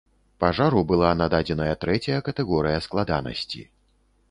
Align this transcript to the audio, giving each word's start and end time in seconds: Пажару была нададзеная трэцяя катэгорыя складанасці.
Пажару 0.43 0.79
была 0.91 1.11
нададзеная 1.19 1.69
трэцяя 1.85 2.19
катэгорыя 2.31 2.83
складанасці. 2.89 3.65